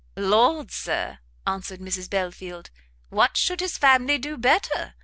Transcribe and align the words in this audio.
"Lord, 0.17 0.71
Sir," 0.71 1.19
answered 1.45 1.79
Mrs 1.79 2.09
Belfield, 2.09 2.71
"what 3.09 3.37
should 3.37 3.59
his 3.59 3.77
family 3.77 4.17
do 4.17 4.35
better? 4.35 4.95